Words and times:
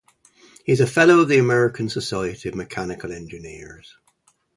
He 0.65 0.71
is 0.71 0.79
a 0.81 0.87
Fellow 0.87 1.19
of 1.19 1.27
the 1.29 1.37
American 1.37 1.87
Society 1.87 2.49
of 2.49 2.55
Mechanical 2.55 3.11
Engineers. 3.11 3.95